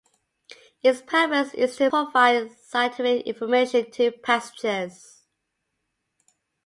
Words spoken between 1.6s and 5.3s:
to provide scientific information to passengers.